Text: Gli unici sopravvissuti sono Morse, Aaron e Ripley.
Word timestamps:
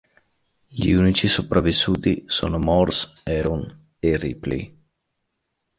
Gli 0.67 0.89
unici 0.93 1.27
sopravvissuti 1.27 2.23
sono 2.25 2.57
Morse, 2.57 3.13
Aaron 3.25 3.89
e 3.99 4.17
Ripley. 4.17 4.77